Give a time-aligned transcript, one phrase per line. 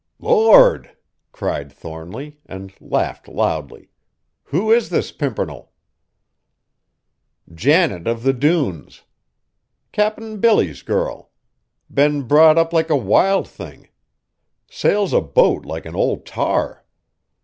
[0.17, 0.97] "Lord!"
[1.31, 3.91] cried Thornly, and laughed loudly;
[4.45, 5.73] "who is this pimpernel?"
[7.53, 9.03] "Janet of the Dunes.
[9.91, 11.29] Cap'n Billy's girl!
[11.93, 13.89] Been brought up like a wild thing!
[14.71, 16.83] Sails a boat like an old tar!